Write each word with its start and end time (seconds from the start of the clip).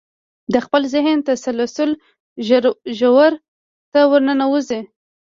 د 0.53 0.55
خپل 0.65 0.81
ذهني 0.93 1.23
تسلسل 1.29 1.91
ژورو 2.99 3.39
ته 3.91 3.99
ورننوځئ. 4.11 4.81